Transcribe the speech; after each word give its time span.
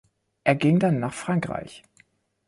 Er 0.43 0.55
ging 0.55 0.79
dann 0.79 0.99
nach 0.99 1.13
Frankreich. 1.13 1.83